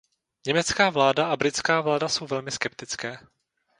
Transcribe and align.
Německá 0.47 0.89
vláda 0.89 1.27
a 1.31 1.37
britská 1.37 1.81
vláda 1.81 2.07
jsou 2.09 2.27
velmi 2.27 2.51
skeptické. 2.51 3.17